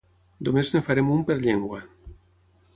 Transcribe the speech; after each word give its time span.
Només 0.47 0.71
en 0.79 0.85
farem 0.87 1.13
un 1.17 1.23
per 1.29 1.37
llengua. 1.45 1.85